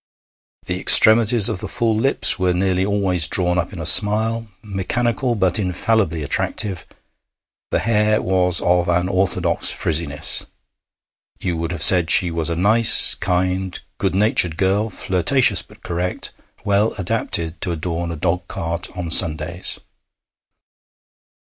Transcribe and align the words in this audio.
The 0.65 0.79
extremities 0.79 1.47
of 1.47 1.59
the 1.59 1.67
full 1.67 1.95
lips 1.95 2.39
were 2.39 2.55
nearly 2.55 2.83
always 2.83 3.27
drawn 3.27 3.59
up 3.59 3.71
in 3.71 3.77
a 3.79 3.85
smile, 3.85 4.47
mechanical, 4.63 5.35
but 5.35 5.59
infallibly 5.59 6.23
attractive. 6.23 6.87
The 7.69 7.77
hair 7.77 8.19
was 8.19 8.61
of 8.61 8.89
an 8.89 9.07
orthodox 9.07 9.69
frizziness. 9.69 10.47
You 11.39 11.55
would 11.57 11.71
have 11.71 11.83
said 11.83 12.09
she 12.09 12.31
was 12.31 12.49
a 12.49 12.55
nice, 12.55 13.13
kind, 13.13 13.79
good 13.99 14.15
natured 14.15 14.57
girl, 14.57 14.89
flirtatious 14.89 15.61
but 15.61 15.83
correct, 15.83 16.31
well 16.65 16.95
adapted 16.97 17.61
to 17.61 17.71
adorn 17.71 18.11
a 18.11 18.15
dogcart 18.15 18.89
on 18.97 19.11
Sundays. 19.11 19.79